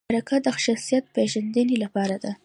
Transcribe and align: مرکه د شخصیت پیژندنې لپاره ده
مرکه 0.13 0.37
د 0.45 0.47
شخصیت 0.65 1.05
پیژندنې 1.15 1.75
لپاره 1.83 2.15
ده 2.23 2.31